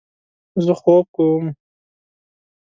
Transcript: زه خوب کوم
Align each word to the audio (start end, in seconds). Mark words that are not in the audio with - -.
زه 0.65 0.73
خوب 0.81 1.05
کوم 1.15 1.45